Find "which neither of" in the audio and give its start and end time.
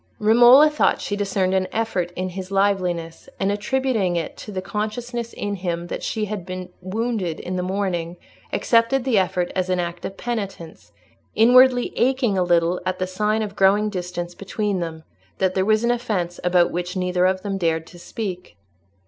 16.71-17.43